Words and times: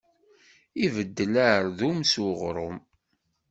Ibeddel 0.85 1.33
ardum 1.51 1.99
s 2.11 2.13
uɣrum. 2.27 2.77